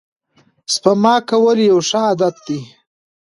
سپما 0.73 1.15
کول 1.29 1.57
یو 1.69 1.77
ښه 1.87 1.99
عادت 2.07 2.35
دی. 2.45 2.59